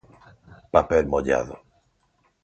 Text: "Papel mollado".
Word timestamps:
"Papel 0.71 1.05
mollado". 1.05 1.55